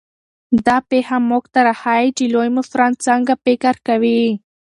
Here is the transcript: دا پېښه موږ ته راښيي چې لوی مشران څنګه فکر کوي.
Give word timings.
دا 0.65 0.77
پېښه 0.89 1.17
موږ 1.29 1.43
ته 1.53 1.59
راښيي 1.67 2.07
چې 2.17 2.23
لوی 2.33 2.49
مشران 2.57 2.91
څنګه 3.05 3.33
فکر 3.45 3.75
کوي. 3.87 4.23